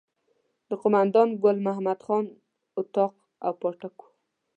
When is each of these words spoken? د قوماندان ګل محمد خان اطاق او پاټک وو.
د 0.69 0.71
قوماندان 0.81 1.29
ګل 1.43 1.57
محمد 1.67 1.99
خان 2.05 2.25
اطاق 2.79 3.13
او 3.45 3.51
پاټک 3.61 3.95
وو. 4.01 4.07